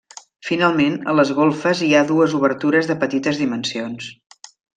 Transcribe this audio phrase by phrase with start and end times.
[0.45, 4.11] Finalment, a les golfes hi ha dues obertures de petites dimensions.